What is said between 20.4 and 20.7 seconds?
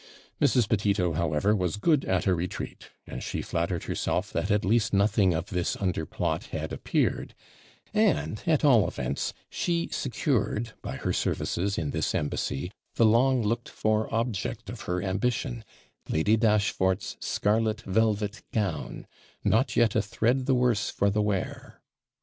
the